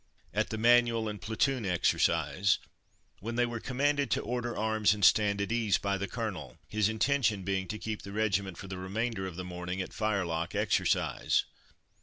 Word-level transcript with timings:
at 0.33 0.49
the 0.49 0.57
manual 0.57 1.07
and 1.07 1.21
platoon 1.21 1.63
exercise, 1.63 2.57
when 3.19 3.35
they 3.35 3.45
were 3.45 3.59
commanded 3.59 4.09
to 4.09 4.19
"order 4.19 4.57
arms" 4.57 4.95
and 4.95 5.05
"stand 5.05 5.39
at 5.39 5.51
ease" 5.51 5.77
by 5.77 5.95
the 5.95 6.07
Colonel; 6.07 6.57
his 6.67 6.89
intention 6.89 7.43
being 7.43 7.67
to 7.67 7.77
keep 7.77 8.01
the 8.01 8.11
regiment 8.11 8.57
for 8.57 8.67
the 8.67 8.79
remainder 8.79 9.27
of 9.27 9.35
the 9.35 9.45
morning 9.45 9.79
at 9.79 9.93
firelock 9.93 10.55
exercise. 10.55 11.43